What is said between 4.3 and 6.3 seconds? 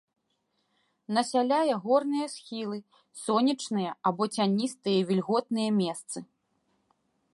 цяністыя вільготныя месцы.